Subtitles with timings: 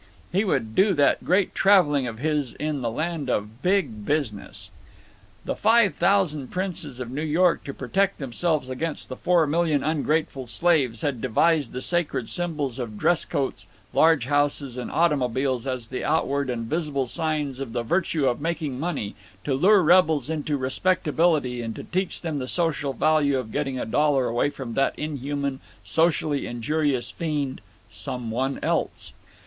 [0.31, 4.71] _He would do that Great Traveling of his in the land of Big Business!
[5.45, 10.47] The five thousand princes of New York to protect themselves against the four million ungrateful
[10.47, 16.03] slaves had devised the sacred symbols of dress coats, large houses, and automobiles as the
[16.03, 19.13] outward and visible signs of the virtue of making money,
[19.43, 24.25] to lure rebels into respectability and teach them the social value of getting a dollar
[24.25, 27.61] away from that inhuman, socially injurious fiend,
[27.91, 29.11] Some One Else.